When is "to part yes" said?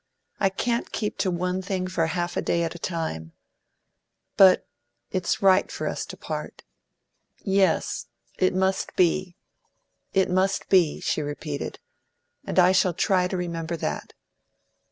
6.07-8.07